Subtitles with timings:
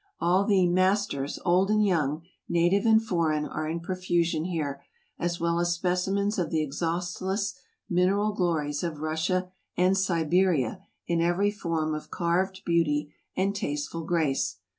[0.19, 4.83] All the "masters," old and young, native and foreign, are in profusion here,
[5.19, 7.53] as well as specimens of the exhaustless
[7.87, 14.57] mineral glories of Russia and Siberia in every form of carved beauty and tasteful grace.